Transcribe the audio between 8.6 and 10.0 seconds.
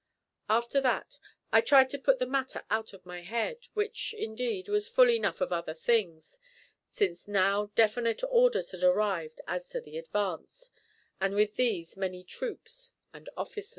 had arrived as to the